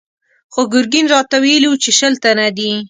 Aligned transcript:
خو 0.53 0.61
ګرګين 0.73 1.05
راته 1.13 1.37
ويلي 1.43 1.67
و 1.69 1.75
چې 1.83 1.89
شل 1.97 2.13
تنه 2.23 2.47
دي. 2.57 2.71